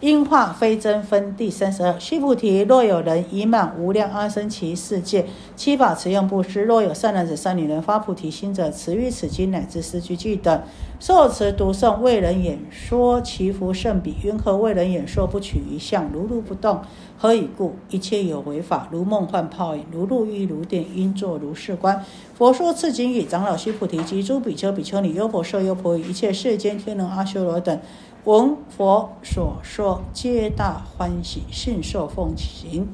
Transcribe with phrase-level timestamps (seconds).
[0.00, 1.98] 因化非真分第三十二。
[1.98, 5.26] 须菩提，若有人已满无量阿僧祇世界
[5.56, 10.62] 七宝持用布施，若有善男子、善女人发菩提心者，持于此经乃至四句句等，
[11.00, 14.14] 受持读诵，为人演说，其福甚彼。
[14.22, 16.80] 云何为人演说不取一相，如如不动？
[17.20, 17.74] 何以故？
[17.90, 22.04] 一切有为法，如梦幻泡影，如露亦如电，应作如是观。
[22.36, 27.80] 佛说此经已，长老须菩提及诸比丘、比丘尼、优婆塞、优婆夷，一切世间天人、阿修罗等。
[28.28, 32.86] 闻佛所说，皆大欢喜，信受奉行。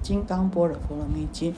[0.00, 1.54] 金刚般若波罗蜜经。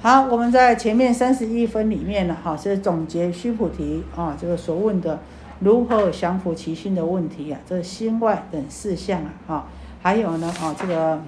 [0.00, 5.18] 好，我们在前面三十一分里面呢，哈，是总结须菩提啊，这个所问的
[5.58, 9.66] 如何降伏其心的问题啊，这心外等四项啊，哈，
[10.00, 11.20] 还有呢，啊，这个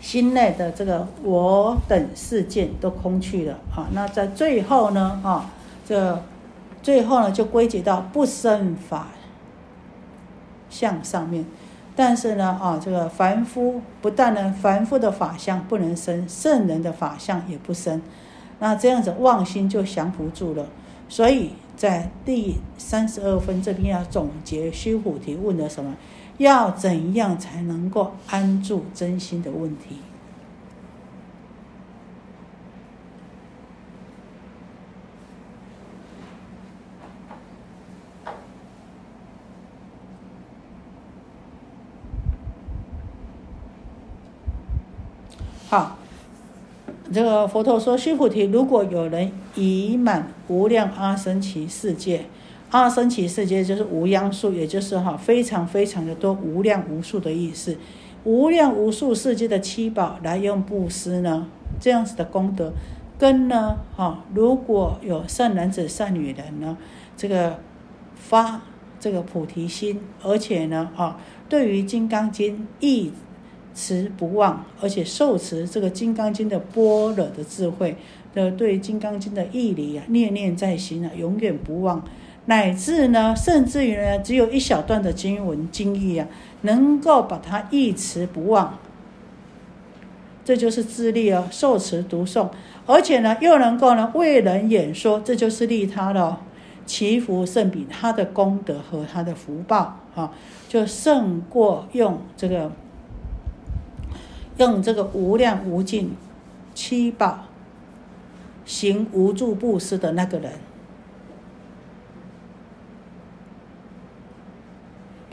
[0.00, 3.88] 心内的这个我等事件都空去了啊。
[3.92, 5.50] 那在最后呢，啊，
[5.84, 6.22] 这。
[6.82, 9.08] 最后呢，就归结到不生法
[10.68, 11.44] 相上面，
[11.94, 18.00] 但是呢，啊，这个凡夫不但呢，凡夫的法相不能生，圣人的法相也不生，
[18.58, 20.66] 那这样子妄心就降不住了。
[21.08, 25.96] 所以在第三十二分这边要总结须菩提问的什么？
[26.38, 29.98] 要怎样才能够安住真心的问题？
[45.68, 45.98] 好，
[47.12, 52.26] 这个佛陀说：“须菩提，如果有人已满无量阿僧祇世界，
[52.70, 57.76] 阿僧祇世界就是无央数，也就是哈非常非常的多，无量无数的意思。
[58.22, 61.48] 无量无数世界的七宝来用布施呢，
[61.80, 62.72] 这样子的功德，
[63.18, 66.78] 根呢哈，如果有善男子、善女人呢，
[67.16, 67.58] 这个
[68.14, 68.60] 发
[69.00, 73.12] 这个菩提心，而且呢啊，对于《金刚经》义。”
[73.74, 77.96] 持不忘，而且受持这个《金刚经》的般若的智慧
[78.34, 82.02] 的，对《金刚经》的义理啊，念念在心啊，永远不忘，
[82.46, 86.26] 乃至呢，甚至于呢，只有一小段的经文经义啊，
[86.62, 88.78] 能够把它一持不忘，
[90.44, 92.48] 这就是自利哦，受持读诵，
[92.86, 96.40] 而且呢，又能够呢为人演说，这就是利他了，
[96.84, 100.32] 祈福胜比他的功德和他的福报啊，
[100.68, 102.72] 就胜过用这个。
[104.60, 106.14] 更这个无量无尽
[106.74, 107.46] 七宝
[108.66, 110.52] 行无助布施的那个人，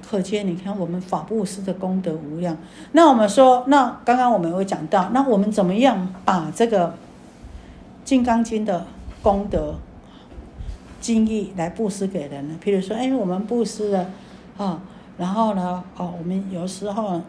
[0.09, 2.57] 可见你看我们法布施的功德无量。
[2.93, 6.88] 那我们说，那刚刚我们有讲到，那我们怎么样把这个
[8.05, 8.88] 《金刚经》的
[9.21, 9.75] 功德
[11.01, 12.55] 经义来布施给人呢？
[12.63, 14.09] 譬如说，哎，我们布施了
[14.55, 14.81] 啊，
[15.17, 17.21] 然后呢，哦，我们有时候。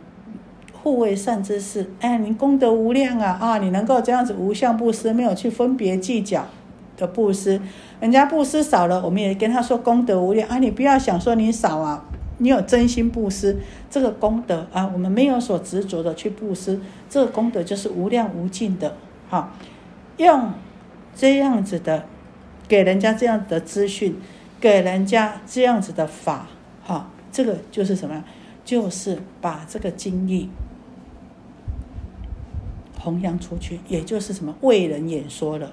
[0.88, 3.36] 护卫善知识，哎，你功德无量啊！
[3.38, 6.46] 啊，你能够这样子无相布施，没有去分别计较
[6.96, 7.60] 的布施，
[8.00, 10.58] 人家布施少了，我们也跟他说功德无量啊！
[10.58, 12.06] 你不要想说你少啊，
[12.38, 13.58] 你有真心布施，
[13.90, 18.96] 这个功德啊，我们没有所执着的去布施，这个功德就是无量无尽的。
[19.28, 19.52] 哈，
[20.16, 20.52] 用
[21.14, 22.06] 这样子的
[22.66, 24.16] 给人家这样子的资讯，
[24.58, 26.46] 给人家这样子的法，
[26.82, 28.24] 哈，这个就是什么？
[28.64, 30.48] 就是把这个经义。
[32.98, 35.72] 弘扬出去，也就是什么为人演说了。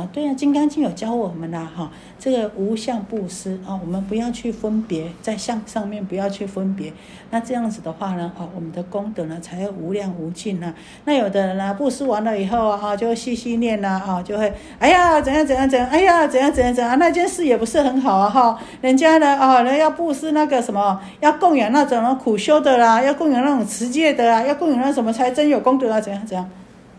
[0.00, 6.90] 啊，对呀，《金刚经》有教我们啦，哈，这个无相布施啊，我们不要去分别，在相上面不要去分别。
[7.30, 10.72] 那这样子的话呢，啊，我们的功德呢才会无量无尽呢。
[11.04, 18.58] 那有的人呢，布施完了以后啊，就细细念呐，啊，就会，哎呀，怎样怎样怎样，哎呀，怎样怎样怎样，那件事也不是很好啊，哈。
[18.80, 26.48] 人家呢，啊，人要布施那个什么，要供养那种苦修的啦，要供养那种持戒的啊，要供养那什么才真有功德啊，怎样怎样。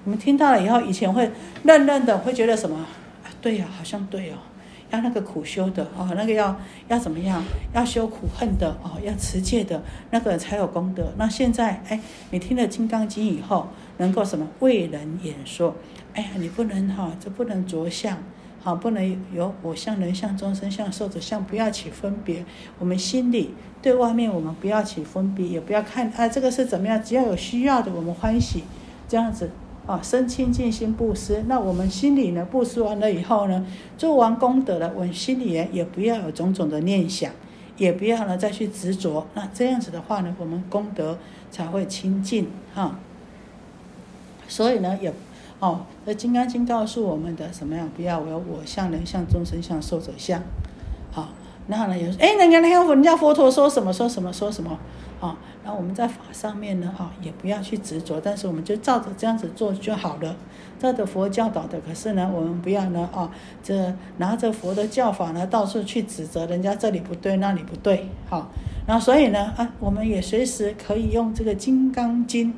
[0.03, 1.31] 我们听到了以后，以前会
[1.63, 2.85] 愣愣的，会觉得什么？
[3.41, 4.38] 对呀，好像对哦，
[4.91, 6.56] 要那个苦修的哦，那个要
[6.88, 7.43] 要怎么样？
[7.73, 9.81] 要修苦恨的哦，要持戒的
[10.11, 11.11] 那个才有功德。
[11.17, 11.99] 那现在哎，
[12.29, 13.67] 你听了《金刚经》以后，
[13.97, 15.76] 能够什么为人演说？
[16.14, 18.17] 哎呀，你不能哈，这不能着相，
[18.61, 22.46] 好，不能有我相、人相、众生相、寿者相，不要起分别。
[22.78, 27.03] 我们心里对外面，我们不要起分别，也不要看啊，这个是怎么样？
[27.03, 28.64] 只要有需要的，我们欢喜，
[29.08, 29.49] 这样子。
[29.87, 32.45] 啊，生清净心布施，那我们心里呢？
[32.49, 33.66] 布施完了以后呢，
[33.97, 37.31] 做完功德了，我们心里也不要有种种的念想，
[37.78, 39.25] 也不要呢再去执着。
[39.33, 41.17] 那这样子的话呢，我们功德
[41.49, 42.99] 才会清净哈。
[44.47, 45.11] 所以呢，也
[45.59, 47.89] 哦，那《金刚经》告诉我们的什么样？
[47.95, 50.41] 不要有我相、人相、众生相、寿者相。
[51.11, 51.29] 好，
[51.67, 54.78] 然后呢，有哎，人家那个人家佛陀说什么说什么说什么
[55.19, 55.37] 啊？
[55.63, 60.35] 然后我们在法上面呢，哈，也不要去执着，但是我们就照着这样子做就好了。
[60.79, 63.29] 照着佛教导的，可是呢，我们不要呢，啊，
[63.61, 68.49] 这拿着佛的教法呢，到处去指责人家这里不对那里不对，好。
[68.87, 72.52] 然后所以呢，啊，我们也随时可以用这个《金刚经》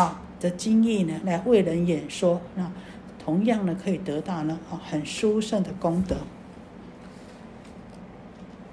[0.00, 2.70] 啊的经义呢，来为人演说，那
[3.18, 6.16] 同样呢，可以得到呢，啊，很殊胜的功德。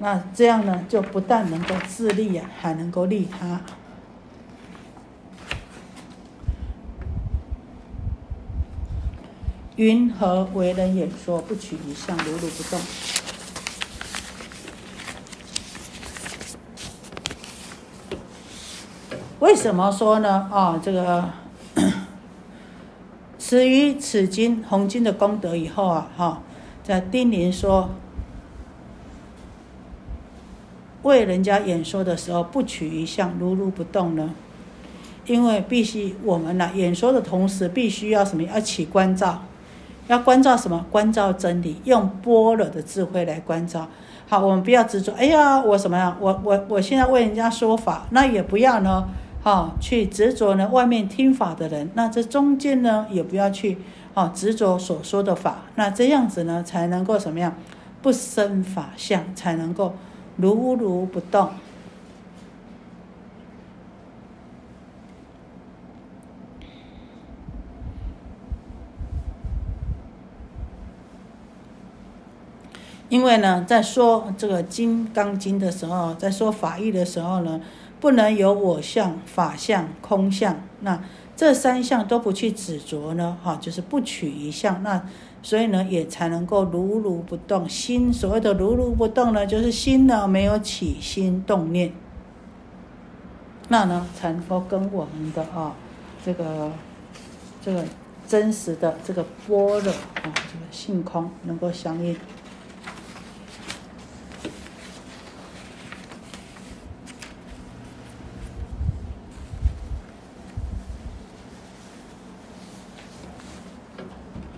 [0.03, 3.61] 那这样呢，就不但能够自利啊，还能够利他。
[9.77, 11.39] 云何为人演说？
[11.39, 12.81] 不取一相，如如不动。
[19.39, 20.49] 为什么说呢？
[20.51, 21.29] 啊，这个
[23.39, 26.41] 此于此经红经的功德以后啊，哈，
[26.83, 27.89] 在叮咛说。
[31.03, 34.31] 为人家演说的时候，不取一相，如如不动呢？
[35.25, 38.43] 因为必须我们呢，演说的同时，必须要什么？
[38.43, 39.43] 要起关照，
[40.07, 40.85] 要关照什么？
[40.91, 43.87] 关照真理，用般若的智慧来关照。
[44.27, 45.13] 好，我们不要执着。
[45.13, 46.17] 哎呀，我什么呀？
[46.19, 49.07] 我我我现在为人家说法，那也不要呢，
[49.41, 50.67] 哈，去执着呢。
[50.69, 53.77] 外面听法的人，那这中间呢，也不要去，
[54.13, 55.63] 啊，执着所说的法。
[55.75, 57.55] 那这样子呢，才能够什么样？
[58.01, 59.93] 不生法相，才能够。
[60.35, 61.51] 如如不动，
[73.09, 77.61] 因为呢，在说这个《金刚经》的时候，在说法义的时候呢，
[77.99, 81.03] 不能有我相、法相、空相，那
[81.35, 85.07] 这三相都不去执着呢，哈，就是不取一相，那。
[85.43, 87.69] 所以呢，也才能够如如不动。
[87.69, 91.91] 心所谓的如如不动呢，就是心呢没有起心动念，
[93.67, 95.75] 那呢才能够跟我们的啊
[96.25, 96.71] 这个
[97.61, 97.83] 这个
[98.25, 102.15] 真实的这个波若啊这个性空能够相应。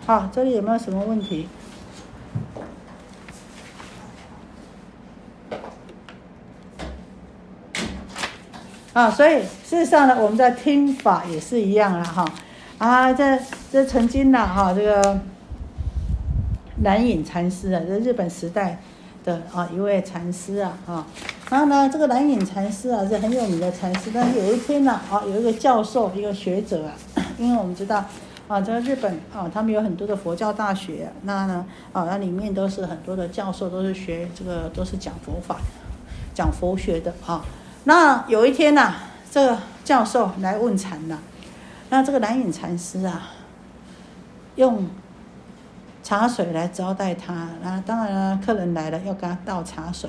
[0.06, 1.48] 好，这里有没有什么问题？
[8.94, 12.24] 啊，所以事实上呢，我们在听法也是一样了哈。
[12.78, 13.40] 啊，这
[13.72, 15.20] 这曾经呢哈，这个
[16.84, 18.80] 南隐禅师啊，这日本时代
[19.24, 21.08] 的啊一位禅师啊啊，
[21.50, 26.94] 然后呢，这个南隐禅师啊是很有名的禅师，但是有一天呢啊，有一个教授，一个学者啊，
[27.40, 28.06] 因为我们知道。
[28.48, 35.58] 啊，在日本啊，他们有很多的佛教大学，那呢，啊，那里面都是很多的教授，都是学这个，都是讲佛法、
[36.34, 37.44] 讲佛学的啊。
[37.86, 38.94] 那有一天呐，
[39.32, 41.18] 这个教授来问禅了，
[41.90, 43.30] 那这个蓝隐禅师啊，
[44.58, 44.88] 用
[46.04, 50.08] 茶水来招待他，那当然了客人来了要给他倒茶水。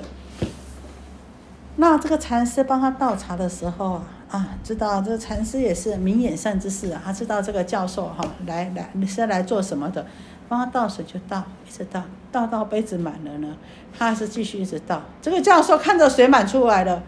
[1.77, 4.03] 那这个禅师帮他倒茶的时候啊。
[4.29, 10.05] 啊，知道这个禅师也是明眼善之士啊，他知道这个教授哈来来你是来做什么的，
[10.49, 13.55] 帮他倒水就倒，一直倒，倒到杯子满了呢，
[13.97, 15.01] 他还是继续一直倒。
[15.21, 17.01] 这个教授看着水满出来了，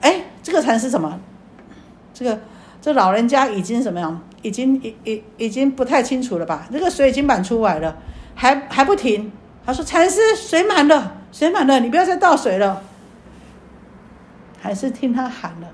[0.00, 1.20] 哎，这个禅师什么？
[2.12, 2.40] 这个
[2.82, 4.20] 这老人家已经什么样？
[4.42, 6.68] 已经已已已经不太清楚了吧？
[6.72, 7.96] 这个水已经满出来了，
[8.34, 9.30] 还还不停。
[9.64, 12.82] 他说：“禅师，水满了，水满了，你不要再倒水了。”
[14.60, 15.68] 还是听他喊了。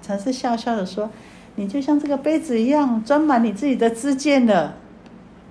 [0.00, 1.10] 禅师笑笑的说
[1.56, 4.76] ：“你就像这个杯子一样，装满你自己的知见了。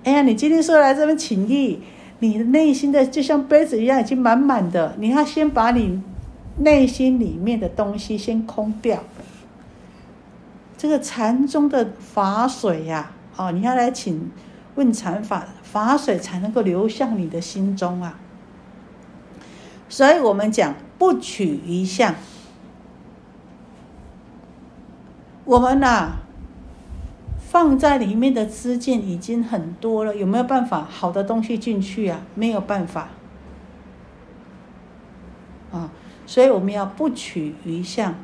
[0.04, 1.80] 哎呀，你今天说来这边请益，
[2.18, 4.94] 你的内心的就像杯子一样，已经满满的。
[4.98, 6.02] 你要先把你
[6.58, 9.02] 内心里面的东西先空掉。
[10.76, 14.30] 这个禅宗的法水呀，哦，你要来请
[14.74, 18.18] 问禅法，法水才能够流向你的心中啊。
[19.88, 22.14] 所以我们讲不取一相。”
[25.44, 26.12] 我们呐，
[27.38, 32.22] 放在里面的资件已经很多了，有没有办法好的东西进去啊？
[32.34, 33.08] 没有办法，
[35.70, 35.90] 啊，
[36.26, 38.14] 所以我们要不取余相，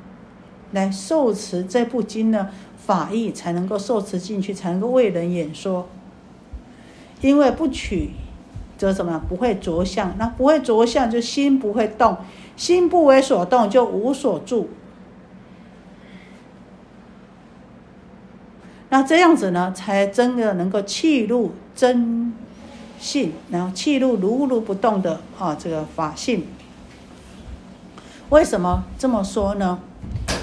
[0.72, 2.48] 来受持这部经呢，
[2.78, 5.86] 法义才能够受持进去，才能够为人演说。
[7.20, 8.12] 因为不取，
[8.78, 9.22] 则什么？
[9.28, 12.16] 不会着相，那不会着相，就心不会动，
[12.56, 14.70] 心不为所动，就无所住。
[18.90, 22.32] 那这样子呢，才真的能够契入真
[22.98, 26.44] 性，然后契入如如不动的啊这个法性。
[28.28, 29.78] 为什么这么说呢？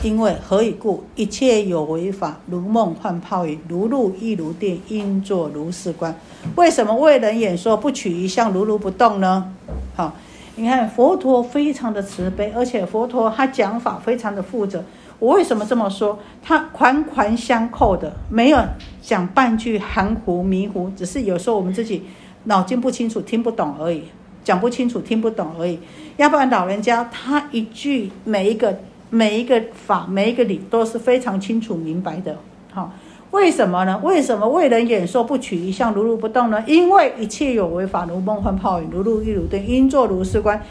[0.03, 1.03] 因为何以故？
[1.15, 6.15] 一切有为法，如梦幻泡影，如露亦如电，应作如是观。
[6.55, 9.53] 为什么为人演说不取一相，如如不动呢？
[9.95, 10.15] 好，
[10.55, 14.83] 你看佛陀非常的慈悲，而且佛陀他讲法非常的负责。
[15.19, 16.19] 我为什么这么说？
[16.43, 18.59] 他环环相扣的，没有
[19.01, 22.03] 讲半句含糊迷糊，只是有时候我们自己
[22.43, 24.03] 脑筋不清楚，听不懂而已，
[24.43, 25.79] 讲不清楚，听不懂而已。
[26.17, 28.77] 要不然老人家他一句每一个
[29.09, 32.37] 每一个法每一个理都是非常清楚明白的。
[32.71, 32.93] 好，
[33.31, 33.99] 为什么呢？
[34.03, 36.63] 为什么为人演说不取一相，如如不动呢？
[36.67, 40.61] 因为一切有为法，如梦幻泡影，如露亦如电，应作如是观。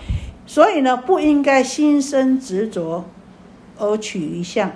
[0.47, 3.05] 所以呢，不应该心生执着。
[3.79, 4.73] 而取一相，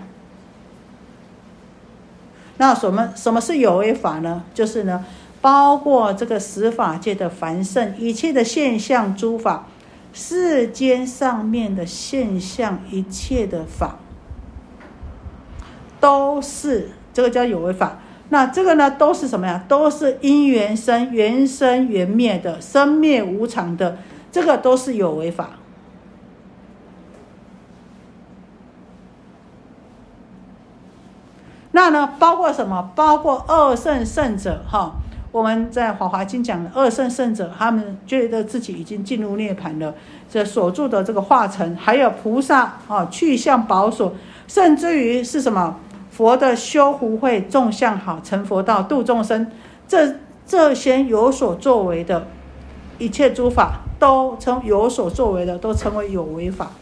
[2.59, 4.45] 那什么什么是有为法呢？
[4.53, 5.05] 就是呢，
[5.41, 9.67] 包括这个十法界的凡圣，一切的现象诸法，
[10.13, 13.97] 世间上面的现象，一切的法，
[15.99, 17.99] 都是这个叫有为法。
[18.29, 19.65] 那这个呢，都是什么呀？
[19.67, 23.99] 都是因缘生，缘生缘灭的，生灭无常的，
[24.31, 25.60] 这个都是有为法。
[31.73, 32.91] 那呢，包括什么？
[32.95, 34.93] 包括二圣圣者哈。
[35.33, 39.95] 我们在《华华经》讲的二圣圣者，他们觉得自己已经进入涅槃了。
[40.29, 44.13] 这所住的这个化成，还有菩萨啊，去向宝所，
[44.49, 45.77] 甚至于是什么
[46.11, 49.47] 佛的修福慧众相好，成佛道度众生，
[49.87, 52.27] 这这些有所作为的
[52.99, 56.73] 一切诸法，都称有所作为的，都称为有为法。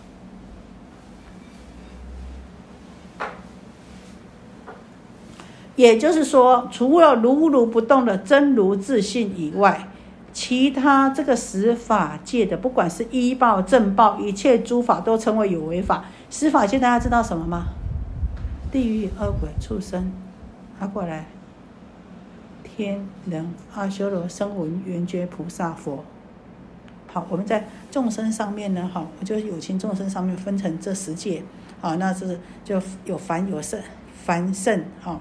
[5.78, 9.86] 也就是说，除了如如不动的真如自信以外，
[10.32, 16.06] 其他这个十法界的，不管是依报、正报，一切诸法都称为有为法。
[16.30, 17.66] 十法界大家知道什么吗？
[18.72, 20.10] 地狱、恶鬼、畜生，
[20.80, 21.26] 拿过来，
[22.64, 26.04] 天人、阿修罗、声闻、缘觉、菩萨、佛。
[27.06, 31.44] 好，我们在众生上面呢，哈，我就有情众生上面分成这十界，
[31.80, 33.80] 好，那是就有凡有圣，
[34.24, 35.20] 凡圣，哈。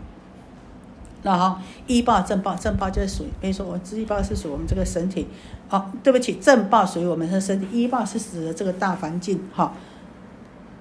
[1.24, 1.58] 然后
[1.88, 5.28] 医报正报，正报就是属于，比如说我医报是属于我们这个身体，
[5.70, 9.74] 哦，对不起，正报属于我们的身体，医报是指的这个大环境，哈。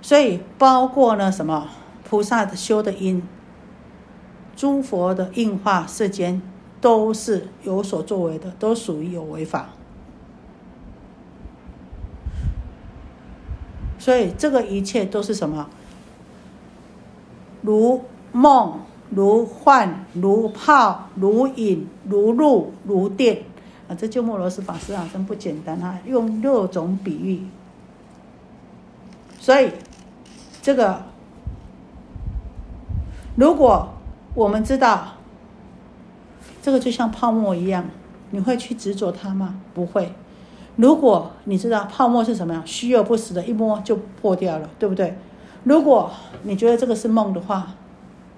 [0.03, 1.69] 所以包括呢什么
[2.09, 3.23] 菩萨的修的因，
[4.55, 6.41] 诸佛的应化世间，
[6.81, 9.71] 都是有所作为的，都属于有为法。
[13.99, 15.69] 所以这个一切都是什么？
[17.63, 18.81] 如梦。
[19.11, 23.43] 如幻如泡如影如露如电
[23.89, 23.95] 啊！
[23.95, 25.99] 这鸠摩罗什法师啊，真不简单啊！
[26.05, 27.47] 用六种比喻，
[29.39, 29.71] 所以
[30.61, 31.03] 这个
[33.37, 33.91] 如果
[34.35, 35.13] 我们知道
[36.61, 37.85] 这个就像泡沫一样，
[38.31, 39.61] 你会去执着它吗？
[39.73, 40.13] 不会。
[40.75, 45.17] 如果你知道泡沫是什么样，虚而不实的，一摸就破掉了，对不对？
[45.63, 46.11] 如果
[46.43, 47.75] 你觉得这个是梦的话，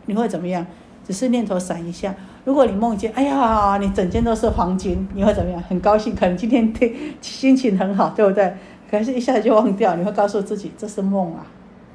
[0.08, 0.66] 你会怎么样？
[1.06, 2.14] 只是念头闪一下。
[2.44, 5.62] 如果你梦见，哎呀，你整间都是黄金，你会怎么样？
[5.62, 8.52] 很高兴，可能今天天心情很好，对不对？
[8.90, 11.46] 可是一下子就忘掉，你会告诉自己这是梦啊，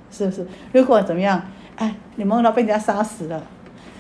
[0.09, 0.47] 是不是？
[0.71, 1.41] 如果怎么样？
[1.75, 3.43] 哎，你梦到被人家杀死了，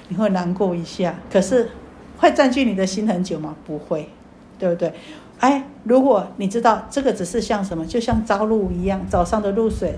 [0.07, 1.15] 你会难过一下。
[1.31, 1.69] 可是
[2.17, 3.55] 会占据你的心很久吗？
[3.65, 4.09] 不会，
[4.57, 4.93] 对不对？
[5.39, 9.97] 哎，如果你知道这个只是像什么，就像朝露一样，早上的露水，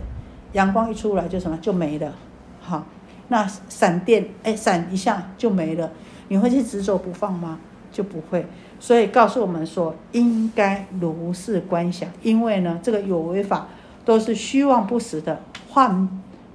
[0.54, 2.14] 阳光一出来就什么就没了，
[2.62, 2.86] 好。
[3.28, 5.90] 那闪电，哎，闪一下就没了，
[6.28, 7.60] 你会去执着不放吗？
[7.92, 8.46] 就不会。
[8.80, 13.68] 所以告诉我们说，应该如是观想，因为呢，这个有为法
[14.04, 16.08] 都是虚妄不实的，幻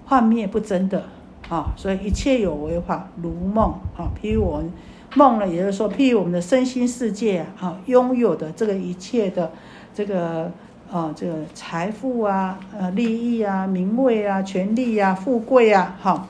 [0.05, 1.05] 幻灭不真的
[1.49, 1.73] 啊。
[1.77, 4.71] 所以一切有为法如梦啊，譬如我们
[5.17, 9.51] 梦了，也就是说，譬如我们的身心世界啊，拥有的这个一切的
[9.95, 10.53] 这个
[10.93, 16.29] 啊，这个财富啊，呃，利益啊，名位啊，权利啊，富贵啊，好。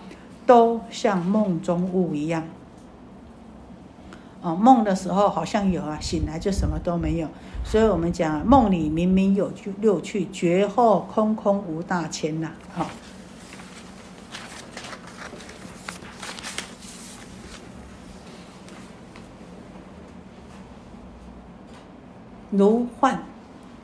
[0.50, 2.42] 都像梦中物一样，
[4.42, 7.28] 哦，梦的时候好像有啊，醒来就什么都没有。
[7.64, 12.50] 所以我们讲梦里明明有六趣，绝后空空无大千呐。
[12.72, 12.90] 好，
[22.50, 23.18] 如幻，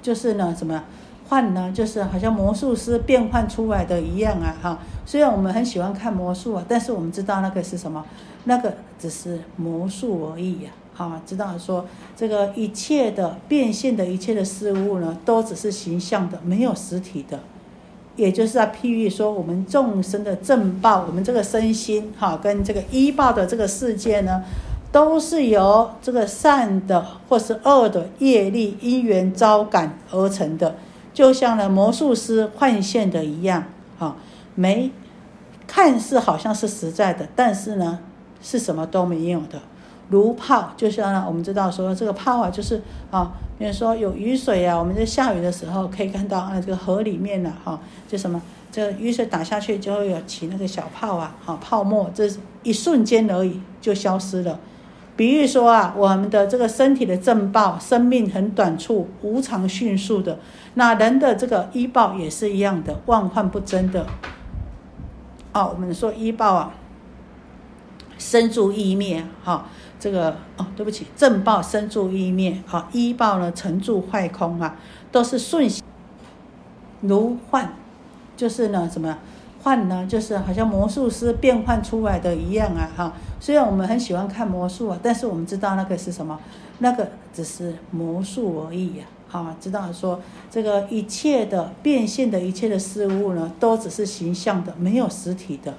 [0.02, 0.82] 就是呢什么？
[1.28, 4.78] 幻呢，就是好像魔术师变换出来的一样啊，哈。
[5.04, 8.04] 虽然我们很喜欢看魔术啊，但是我们知道那个是什么？
[8.44, 11.84] 那个只是魔术而已呀，啊，知道说
[12.16, 17.40] 这个一切的变现的一切的事物呢，都只是形象的，没有实体的。
[18.14, 24.42] 也就是在譬喻说，我们众生的正报，我们这个身心哈，跟这个依报的这个世界呢，
[24.90, 30.76] 都是由这个善的或是恶的业力因缘招感而成的，
[31.16, 33.64] 就像呢魔术师换线的一样，
[33.98, 34.14] 哈，
[34.54, 34.90] 没
[35.66, 38.00] 看似好像是实在的，但是呢，
[38.42, 39.58] 是什么都没有的。
[40.10, 52.30] 如泡，就像呢，我们知道说这个泡啊，就是啊，比如说有雨水啊，我们在下雨的时候可以看到啊，这个河里面呢，哈，就什么，这雨水打下去就会有起那个小泡啊，哈，泡沫，这
[52.62, 54.60] 一瞬间而已就消失了。
[55.16, 60.38] 比喻说啊，我们的这个身体的正报，生命很短促，无常迅速的，
[60.74, 64.06] 那人的这个医报也是一样的，万患不争的。
[65.52, 66.74] 哦，我们说医报啊，
[68.18, 69.66] 生住意灭，哈。
[69.98, 74.76] 这个哦，对不起，正报生住意灭，好，一报呢成住坏空啊，
[75.10, 75.82] 都是瞬息
[77.00, 77.68] 如幻，
[78.36, 79.16] 就是呢什么
[79.66, 80.06] 幻呢？
[80.08, 83.12] 就是好像魔术师变换出来的一样啊，哈。
[83.40, 86.38] 虽然我们很喜欢看魔术啊，但是我们知道那个是什么？
[86.78, 95.74] 那个只是魔术而已呀，啊，知道说这个一切的变现的一切的事物呢，都只是形象的，没有实体的。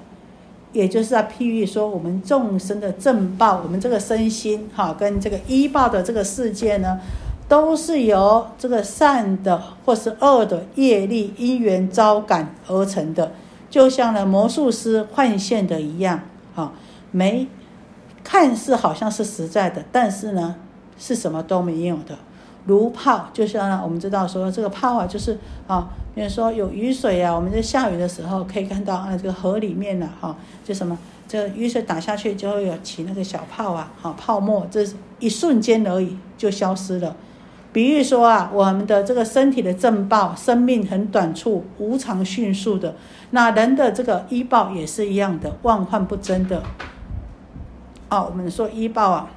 [0.74, 7.00] 也就是在譬喻说，我们众生的正报，我们这个身心哈，跟这个依报的这个世界呢，
[7.48, 13.32] 都是由这个善的或是恶的业力因缘招感而成的，
[13.78, 16.72] 就像呢魔术师换线的一样，哈，
[17.12, 17.46] 没
[18.24, 20.56] 看似好像是实在的，但是呢，
[20.98, 22.18] 是什么都没有的。
[22.66, 34.84] 如泡，就像呢我们知道说这个泡啊，就是啊，比如说有雨水啊，我们在下雨的时候可以看到啊，这个河里面呢，哈，就什么，这雨水打下去就会有起那个小泡啊，哈，泡沫，这
[35.20, 37.14] 一瞬间而已就消失了。
[37.78, 42.96] 比喻说啊，我们的这个身体的正报，生命很短促，无常迅速的，
[43.30, 46.60] 那人的这个医报也是一样的，万幻不真的。
[48.10, 49.30] 哦，我们说医报啊，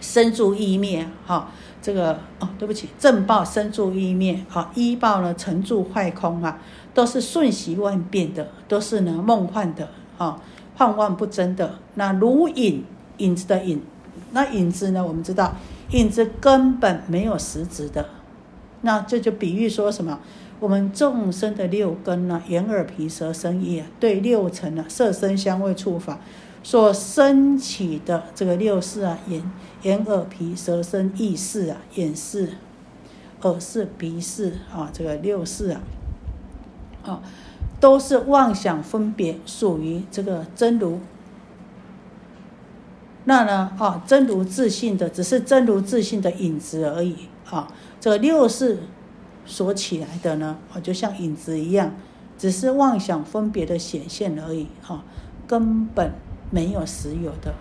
[0.00, 1.50] 生住意灭，哈。
[1.82, 6.58] 这个哦，对不起，正报生住意灭啊，依报呢成住坏空啊，
[6.94, 10.40] 都是瞬息万变的，都是呢梦幻的啊，
[10.74, 11.74] 幻幻不真的。
[11.96, 12.82] 那如影
[13.18, 13.82] 影子的影，
[14.32, 15.54] 那影子呢，我们知道
[15.90, 18.06] 影子根本没有实质的。
[18.82, 20.20] 那这就比喻说什么？
[20.60, 26.20] 我们众生的六根呢，眼耳鼻舌身意啊，对六尘呢，色声香味触法。
[26.62, 29.50] 所升起的这个六识啊，眼
[29.82, 32.54] 眼耳鼻舌身意识啊，眼识、
[33.42, 35.80] 耳识、鼻识啊，这个六识啊，
[37.04, 37.22] 啊，
[37.78, 41.00] 都是妄想分别，属于这个真如。
[43.24, 47.68] 那呢，啊，真如自信的，只是真如自信的影子而已啊。
[48.00, 48.78] 这个六识
[49.44, 51.94] 所起来的呢，啊，就像影子一样，
[52.38, 55.04] 只是妄想分别的显现而已啊，
[55.46, 56.12] 根本。
[56.50, 57.52] 没有实有的，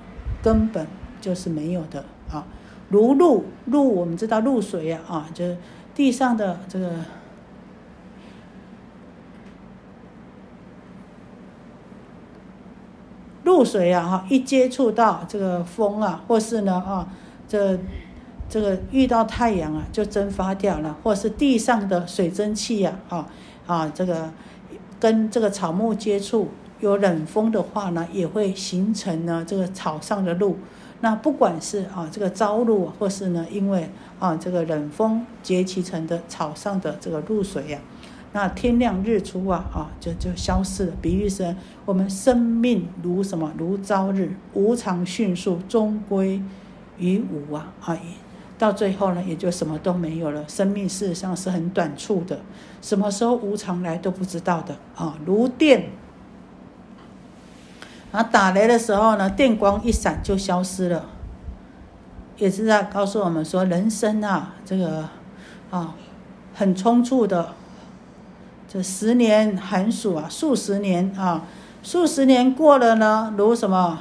[0.44, 0.86] 根本
[1.20, 2.46] 就是没有的啊！
[2.90, 5.58] 如露露，我们知道露水呀啊，就是
[5.96, 6.92] 地上的这个
[13.54, 17.08] 露水啊哈，一接触到这个风啊，或是呢啊，
[17.48, 17.78] 这
[18.50, 23.28] 这个遇到太阳啊，就蒸发掉了，或是地上的水蒸气呀啊
[23.68, 24.32] 啊，这个
[25.00, 26.50] 跟这个草木接触。
[26.80, 30.58] 有冷风的话呢，也会形成呢这个草上的露。
[31.00, 33.90] 那不管是啊这个朝露，或是呢因为
[34.20, 37.80] 啊这个冷风结其成的草上的这个露水呀，
[38.34, 40.94] 那天亮日出啊啊就就消失了。
[41.02, 43.54] 比喻是，我们生命如什么？
[43.58, 46.42] 如朝日，无常迅速，终归
[46.98, 47.98] 于无啊啊！
[48.58, 50.44] 到最后呢，也就什么都没有了。
[50.48, 52.40] 生命事实上是很短促的，
[52.82, 55.90] 什么时候无常来都不知道的啊，如电。
[58.12, 61.06] 啊打雷的时候呢，电光一闪就消失了，
[62.38, 65.10] 也是在告诉我们说，人生啊，这个
[65.72, 65.96] 啊，
[66.54, 67.54] 很匆促的，
[68.74, 71.44] 这十年寒暑啊，数十年啊，
[71.84, 74.00] 数十年过了呢，如什么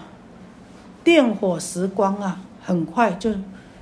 [1.04, 3.32] 电火时光啊，很快就。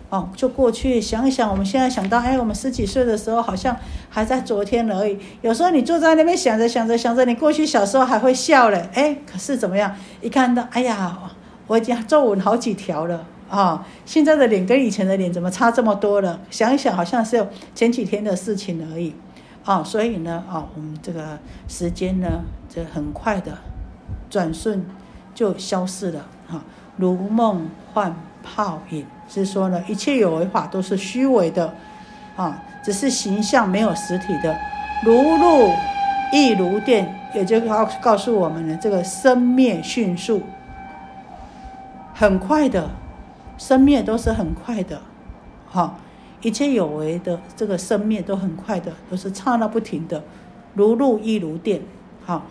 [0.08, 3.76] 哦，就过去想一想，我们现在想到，哎，我们十几岁的时候好像
[4.08, 5.16] 还在昨天而已。
[5.42, 9.94] 有时候你坐在那边想着想着想着，你过去小时候还会笑嘞，哎，可是怎么样？
[10.20, 11.16] 一看到，哎呀，
[11.68, 13.86] 我已经皱纹好几条了啊！
[14.04, 16.40] 现在的脸跟以前的脸怎么差这么多了？
[16.50, 19.14] 想一想，好像是前几天的事情而已
[19.64, 19.82] 啊！
[19.84, 23.58] 所以呢，啊，我们这个时间呢，这很快的
[24.28, 24.84] 转瞬
[25.34, 26.64] 就消失了啊，
[26.96, 29.06] 如梦幻泡影。
[29.28, 31.72] 是说呢，一切有为法都是虚伪的，
[32.34, 34.58] 啊，只是形象没有实体的，
[35.04, 35.70] 如露
[36.32, 40.42] 亦如电，也就告告诉我们了，这个生灭迅速，
[42.12, 42.90] 很快的，
[43.56, 45.00] 生灭都是很快的，
[45.68, 45.96] 好，
[46.42, 50.24] 一切有为的这个生灭都很快的，都是刹那不停的，
[50.74, 51.82] 如露亦如电，
[52.24, 52.46] 好。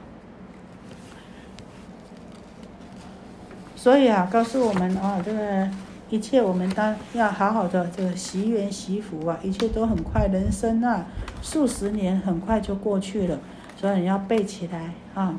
[3.76, 5.70] 所以啊，告诉我们啊，这个
[6.10, 11.06] 一切我们当要好好的这个习缘习福啊，一切都很快，人生啊，
[11.42, 13.40] 数十年很快就过去了，
[13.80, 15.36] 所以你要背起来啊。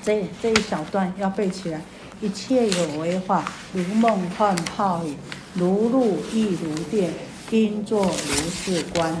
[0.00, 1.82] 这这一小段要背起来，
[2.20, 5.16] 一切有为法，如梦幻泡影，
[5.54, 7.12] 如露亦如电，
[7.50, 8.10] 应作如
[8.50, 9.16] 是观。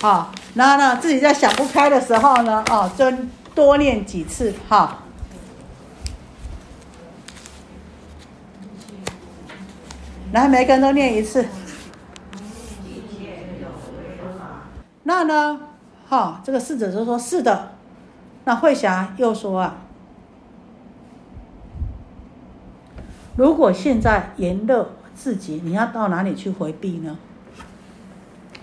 [0.00, 4.98] 好，然后呢，自己在想不开的时候呢，哦，真多念几次哈。
[10.32, 11.44] 来，每个人都念一次。
[15.04, 15.60] 那呢？
[16.08, 17.72] 哈，这个侍者就说：“是的。”
[18.44, 19.76] 那慧霞又说：“啊，
[23.36, 27.18] 如果现在炎热至极，你要到哪里去回避呢？”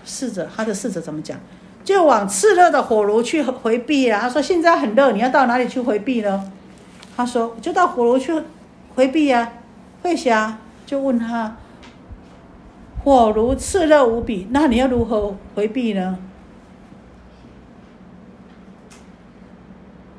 [0.09, 1.37] 侍者，他的侍者怎么讲？
[1.83, 4.19] 就往炽热的火炉去回避啊。
[4.19, 6.51] 他说：“现在很热，你要到哪里去回避呢？”
[7.15, 8.33] 他说：“就到火炉去
[8.95, 9.53] 回避呀。”
[10.01, 10.57] 慧霞。
[10.85, 11.55] 就问他，
[13.03, 16.17] 火炉炽热无比，那你要如何回避呢？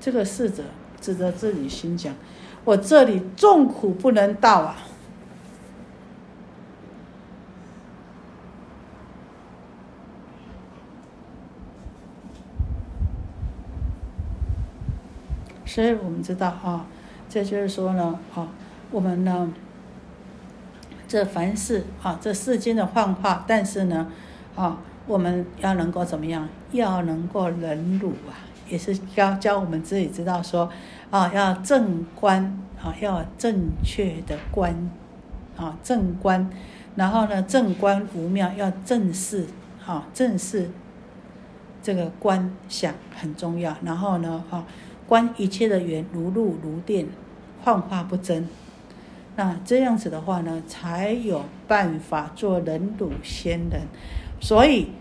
[0.00, 0.62] 这个侍者
[1.00, 2.14] 指着自己心讲
[2.64, 4.76] ：“我这里众苦不能到啊！”
[15.70, 16.84] 所以我们知道啊，
[17.28, 18.48] 这就是说呢，啊，
[18.90, 19.52] 我们呢。
[21.06, 24.06] 这凡事啊，这世间的幻化，但是呢，
[24.54, 24.78] 啊，
[25.08, 26.48] 我们要能够怎么样？
[26.70, 30.70] 要能够忍辱啊，也是教教我们自己知道说，
[31.10, 34.72] 啊，要正观啊，要正确的观
[35.56, 36.48] 啊，正观，
[36.94, 39.46] 然后呢，正观无妙，要正视
[39.84, 40.70] 啊，正视
[41.82, 43.76] 这个观想很重要。
[43.82, 44.64] 然后呢，啊，
[45.10, 47.04] 观一切的缘如露如电，
[47.64, 48.46] 幻化不真。
[49.34, 53.82] 那这样子的话呢，才有办法做忍辱仙人。
[54.40, 54.92] 所以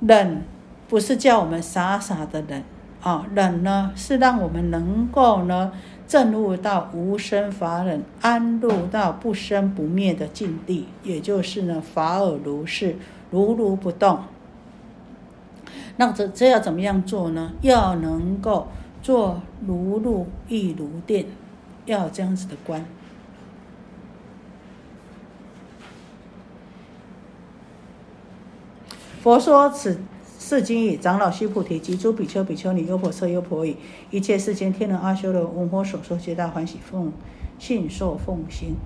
[0.00, 0.42] 忍
[0.86, 2.62] 不是叫我们傻傻的忍
[3.00, 5.72] 啊，忍呢是让我们能够呢
[6.06, 12.96] 证悟到无生法忍，安入到不生不灭的境地，也就是呢法尔如是，
[13.30, 14.18] 如如不动。
[15.96, 17.52] 那这这要怎么样做呢？
[17.62, 18.68] 要能够
[19.02, 21.26] 做如露亦如电，
[21.86, 22.84] 要有这样子的观。
[29.22, 30.00] 佛说此
[30.38, 33.74] 是经已，长老须菩提及诸比丘、比丘尼、优婆塞、优婆夷，
[34.10, 37.10] 一切世间天人阿修罗，闻佛所说，皆大欢喜，奉
[37.58, 38.76] 信受奉行。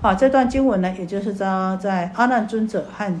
[0.00, 3.20] 好，这段经文呢，也就是在在阿难尊者和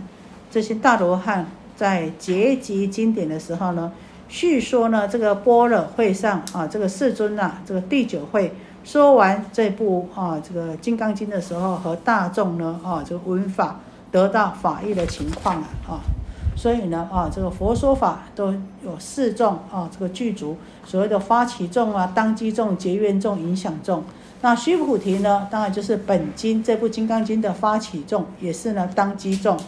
[0.50, 1.46] 这些大罗汉
[1.78, 3.90] 在结集经典的时候呢，
[4.28, 8.52] 叙说呢这个般若会上啊，这个世尊呐，这个第九会
[8.84, 13.80] 说完这部啊这个金刚经的时候，和大众呢啊这个闻法。
[14.10, 16.00] 得到法益的情况啊，啊，
[16.56, 24.02] 所以呢，啊，这个佛说法都有四众啊，这个具足，所谓的发起众啊，当机众、结缘众、影响众。
[24.40, 29.58] 那须菩提呢，当然就是本经这部《金刚经》的发起众，也是呢当机众，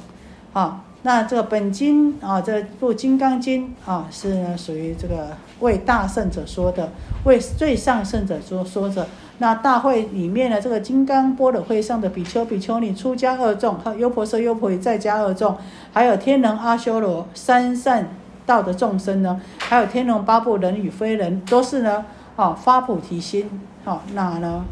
[0.54, 5.28] 啊，那这个本经啊，这部《金刚经》啊，是属于这个
[5.60, 6.90] 为大圣者说的，
[7.24, 9.06] 为最上圣者说说着。
[9.38, 15.56] 那大会里面的这个金刚波的会上的比丘、比丘尼、出家二众和优婆塞、优婆夷在家二众，
[15.94, 18.10] 还有天人、阿修罗三善
[18.44, 22.04] 道的众生呢，还有天龙八部人与非人，都是呢，
[22.36, 23.48] 啊发菩提心，
[23.86, 24.62] 啊那呢，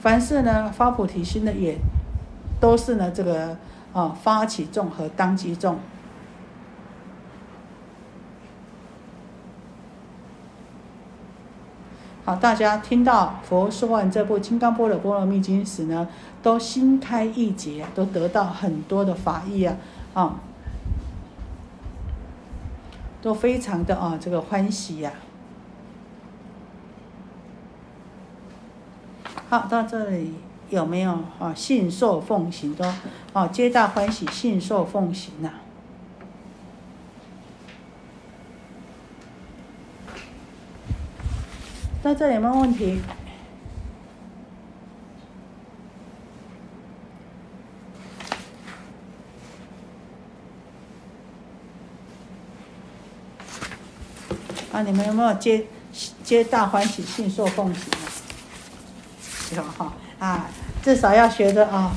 [0.00, 1.78] 凡是呢发菩提心的也，
[2.60, 3.56] 都是呢这个
[3.98, 5.78] 啊发起众和当机众。
[12.24, 16.06] 好，大家听到佛说完这部《金刚般若波罗蜜经》时呢，
[16.42, 19.76] 都心开意解，都得到很多的法益啊，
[20.12, 20.34] 啊，
[23.22, 25.10] 都非常的啊这个欢喜呀。
[29.48, 30.34] 好，到这里
[30.70, 32.84] 有没有啊信受奉行都
[33.32, 35.50] 啊皆大欢喜，信受奉行呐？
[42.02, 43.00] 在这里有没有问题？
[54.70, 55.66] 啊，你们有没有皆
[56.22, 57.96] 皆大欢喜，信受奉行啊？
[59.56, 60.46] 有哈啊，
[60.82, 61.92] 至少要学着啊，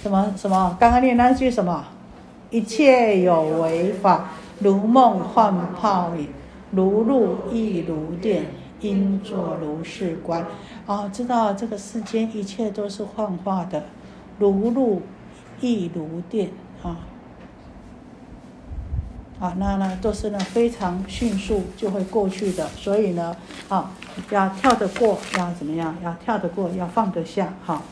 [0.00, 0.76] 什么什么？
[0.78, 1.84] 刚刚念那句什么？
[2.50, 4.30] 一切有为法，
[4.60, 6.28] 如梦幻泡影，
[6.70, 8.46] 如露亦如电，
[8.80, 10.46] 应作如是观。
[10.86, 13.82] 啊，知道这个世间一切都是幻化的，
[14.38, 15.02] 如露
[15.60, 16.50] 亦如电
[16.82, 16.96] 啊。
[19.38, 23.36] 啊，那呢都是呢非常迅速就会过去的，所以呢，
[23.68, 23.90] 啊，
[24.30, 25.94] 要跳得过，要怎么样？
[26.02, 27.82] 要跳得过，要放得下，哈，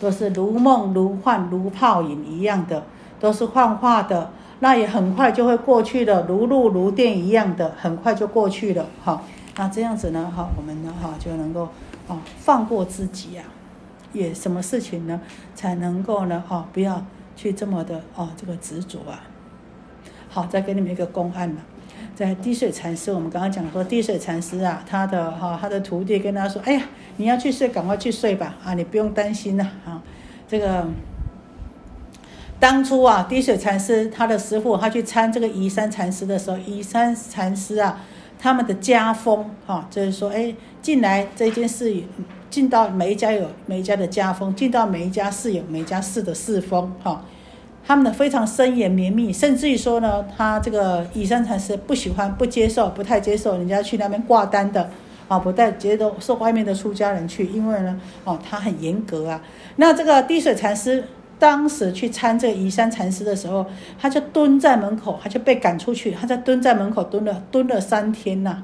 [0.00, 2.84] 都是如梦如幻如泡影一样的，
[3.20, 9.22] 都是幻化的，那也很快就会过去的，如露如电一样的，很快就过去了，哈，
[9.56, 11.68] 那这样子呢，哈，我们呢，哈，就能够
[12.08, 13.44] 啊放过自己呀，
[14.14, 15.20] 也什么事情呢，
[15.54, 17.04] 才能够呢，哈，不要
[17.36, 19.33] 去这么的哦这个执着啊。
[20.34, 21.60] 好，再给你们一个公案了，
[22.12, 26.82] 在滴水禅师，我们刚刚讲说，滴水禅师啊，他的哈，他的徒弟跟他说，哎呀，
[27.18, 30.02] 你要去睡，赶快去睡吧，啊，你不用担心了，啊，
[30.48, 30.88] 这个
[32.58, 38.00] 当初啊，滴水禅师他的师傅，他去参这个移山禅师的时候，移山禅师啊，
[38.36, 41.94] 他们的家风，哈，就是说，哎，进来这件事，
[42.50, 47.24] 进到每一家有每一家的家风，进到每一家寺有每一家寺的寺风，哈。
[47.86, 54.88] 他们的非常深严绵密，甚至于说呢，他这个以山禅师不喜欢、不接受、不太接受人家去那边挂单的，
[55.28, 59.42] 啊，不带接受受外面的出家人去，因为呢，哦，他很严格啊。
[59.76, 61.04] 那这个滴水禅师
[61.38, 63.66] 当时去参这个移山禅师的时候，
[64.00, 68.62] 他就蹲在门口，他就被赶出去，他在蹲在门口蹲了蹲了三天呐。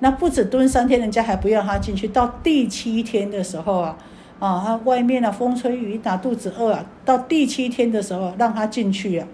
[0.00, 2.08] 那不止蹲三天，人家还不让他进去。
[2.08, 3.96] 到第七天的时候啊。
[4.42, 6.84] 啊，他外面啊，风吹雨打，肚子饿啊。
[7.04, 9.28] 到第七天的时候，让他进去啊。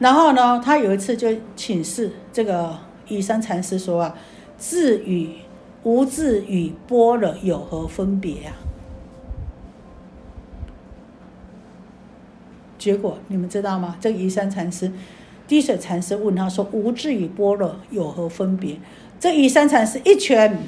[0.00, 4.18] 然后呢，他有一次就请示这个以山禅师说啊
[4.58, 5.36] ：“智与
[5.84, 8.58] 无智与波若有何分别啊？”
[12.76, 13.96] 结果你们知道吗？
[14.00, 14.90] 这个以山禅师、
[15.46, 18.76] 滴水禅师问他说：“无智与般若有何分别？”
[19.20, 20.58] 这以山禅师一拳。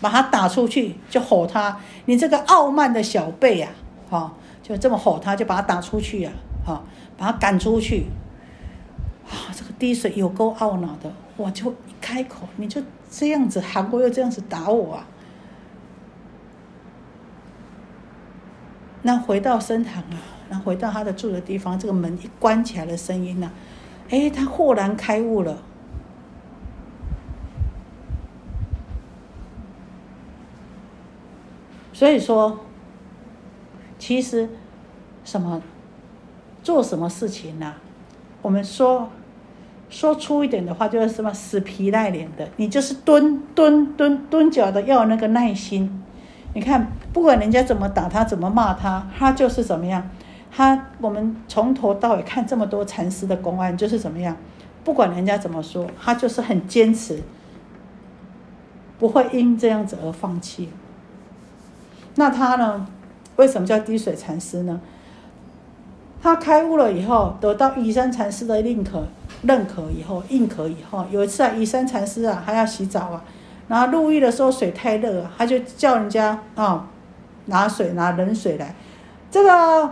[0.00, 3.68] 把他打出去，就吼他：“你这个傲慢的小辈呀！”
[4.08, 4.32] 哈，
[4.62, 6.32] 就这么吼他，就把他打出去呀！
[6.64, 6.82] 哈，
[7.16, 8.06] 把他赶出去。
[9.28, 15.06] 啊，这个滴水有够懊恼的，我就一开口，你就这样子韩国又这样子打我啊！
[19.02, 23.50] 那回到深堂啊，那回到他的住的地方，这个门一关起来的声音呢，
[24.08, 25.62] 哎，他豁然开悟了。
[32.00, 32.58] 所以说，
[33.98, 34.48] 其实
[35.22, 35.60] 什么
[36.62, 37.74] 做什么事情呢？
[38.40, 39.10] 我们说
[39.90, 46.02] 说粗一点的话，就是什么死皮赖脸的，你就是蹲蹲蹲蹲脚的，要有那个耐心。
[46.54, 50.08] 你看，不管人家怎么打他，怎么骂他，他就是怎么样。
[50.50, 54.34] 他我们从头到尾看这么多禅师的公案，就是怎么样？
[54.82, 57.22] 不管人家怎么说，他就是很坚持，
[58.98, 60.70] 不会因这样子而放弃。
[62.20, 62.86] 那他呢？
[63.36, 64.78] 为什么叫滴水禅师呢？
[66.22, 69.06] 他开悟了以后，得到移山禅师的认可，
[69.40, 73.24] 认可以后，认可以后，有一次啊，移山禅师啊，还要洗澡啊，
[73.68, 76.86] 然后入浴的时候水太热了，他就叫人家啊，
[77.46, 78.74] 拿水拿冷水来。
[79.30, 79.90] 这个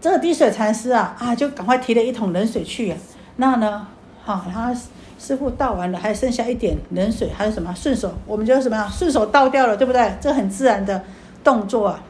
[0.00, 2.94] 这个滴水禅师啊，啊，就赶快提了一桶冷水去。
[3.34, 3.88] 那呢，
[4.22, 4.72] 好，他。
[5.18, 7.74] 师傅倒完了，还剩下一点冷水，还有什么？
[7.74, 8.88] 顺手，我们就什么？
[8.88, 10.16] 顺手倒掉了，对不对？
[10.20, 11.04] 这很自然的
[11.42, 12.02] 动作啊。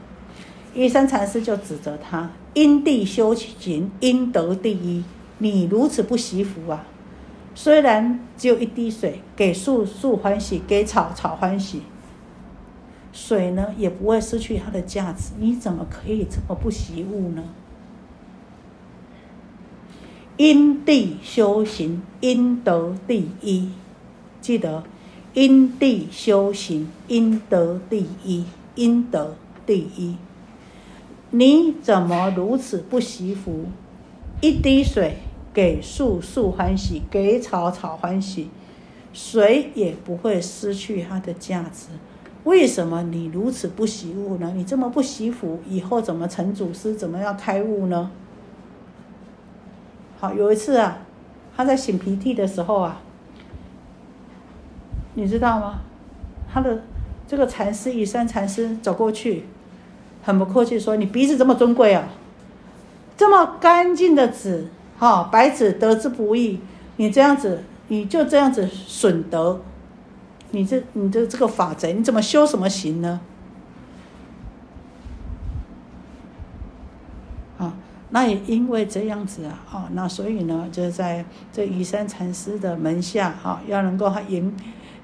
[0.75, 5.03] 一山禅师就指责他：因地修行，应得第一。
[5.39, 6.85] 你如此不惜福啊！
[7.55, 11.83] 虽然只有一滴水，给树树欢喜，给草草欢喜，
[13.13, 15.31] 水呢也不会失去它的价值。
[15.39, 17.43] 你怎么可以这么不惜物呢？
[20.39, 23.71] 因地修行，应得第一。
[24.41, 24.85] 记得，
[25.35, 28.45] 因地修行，应得第一，
[28.77, 29.35] 应得
[29.67, 30.15] 第一。
[31.31, 33.65] 你怎么如此不惜福？
[34.41, 35.17] 一滴水
[35.53, 38.49] 给树，树欢喜；给草，草欢喜。
[39.13, 41.89] 水也不会失去它的价值。
[42.45, 44.53] 为什么你如此不惜物呢？
[44.55, 46.95] 你这么不惜福，以后怎么成祖师？
[46.95, 48.13] 怎么样开悟呢？
[50.21, 50.99] 好，有一次啊，
[51.57, 53.01] 他在擤鼻涕的时候啊，
[55.15, 55.81] 你知道吗？
[56.53, 56.83] 他的
[57.27, 59.45] 这个禅师以山禅师走过去，
[60.23, 62.09] 很不客气说：“你鼻子这么尊贵啊！”
[63.17, 66.61] 这么干净的纸，哈，白纸得之不易，
[66.97, 69.61] 你这样子，你就这样子损德，
[70.53, 73.21] 你这你的这个法贼，你怎么修什么行呢？
[77.59, 77.75] 啊，
[78.11, 84.53] 那也因为这样子啊，哦，那所以呢，就是在这余山禅师的门下，哈，要能够他严，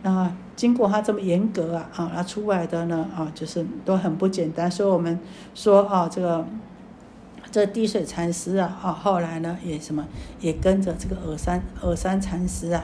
[0.03, 4.71] 啊，经过他这么严格啊，啊，那出来的呢，啊，就是都很不简单。
[4.71, 5.19] 所以我们
[5.55, 6.45] 说啊，这个。
[7.53, 10.05] 这滴水禅师啊，啊，后来呢也什么，
[10.40, 12.83] 也跟着这个耳山耳山禅师啊。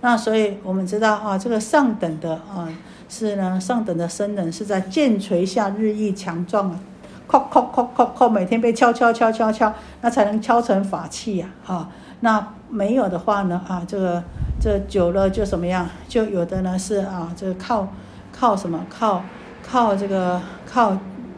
[0.00, 2.66] 那所以我们知道啊，这个上等的啊，
[3.08, 6.78] 是呢上等的僧人是在剑锤下日益强壮啊，
[7.28, 11.88] 敲敲敲敲敲，每天被敲敲敲敲敲，那才能敲成法器呀，啊，
[12.20, 14.22] 那没有的话呢，啊，这个
[14.60, 17.88] 这久了就什么样，就有的呢是啊，这个靠
[18.32, 19.22] 靠什么靠
[19.62, 20.96] 靠这个靠。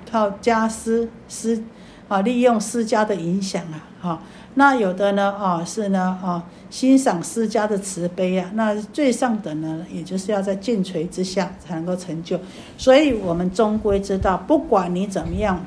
[0.08, 1.60] 靠家私私
[2.06, 4.22] 啊，利用私家的影响啊，哈，
[4.58, 12.40] 那有的呢啊是呢啊欣赏施家的慈悲啊，那最上等呢，也就是要在尽垂之下才能够成就，
[12.78, 15.62] 所以我们终归知道，不管你怎么样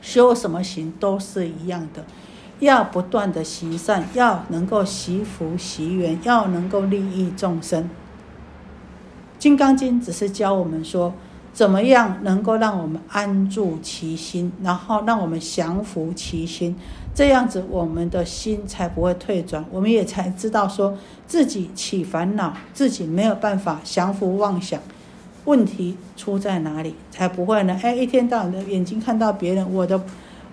[0.00, 2.04] 修什么行，都是一样的，
[2.58, 7.84] 要不断的行善，要能够习福习缘，要能够利益众生。
[9.38, 11.14] 《金刚经》只是教我们说。
[11.52, 16.74] 怎么样能够让我们安住其心，然后让我们降服其心，
[17.14, 24.80] 这样子我们的心才不会退转，我们也才知道说自己起烦恼，自己没有办法降服妄想，
[25.44, 27.78] 问题出在哪里，才不会呢？
[27.82, 30.00] 哎，一天到晚的眼睛看到别人，我的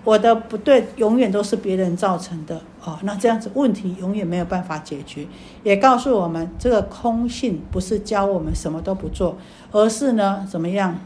[0.04, 2.98] 我的不对，永远都是别人造成的哦。
[3.02, 5.26] 那这样子问题永远没有办法解决，
[5.62, 9.36] 也告诉我们这个空性不是教我们什么都不做。
[9.72, 10.98] 而是呢，怎么样？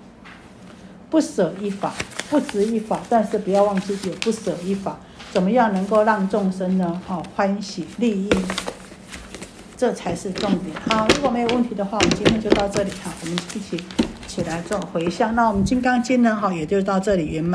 [1.11, 1.93] 不舍一法，
[2.29, 4.97] 不执一法，但是不要忘记也不舍一法。
[5.33, 7.01] 怎么样能够让众生呢？
[7.07, 8.31] 好欢喜利益，
[9.77, 10.75] 这才是重点。
[10.89, 13.13] 好，如果没有问题的话，我们今天就到这里哈。
[13.21, 13.85] 我们一起
[14.27, 15.35] 起来做回向。
[15.35, 16.35] 那我们《金刚经》呢？
[16.35, 17.53] 哈，也就到这里圆满。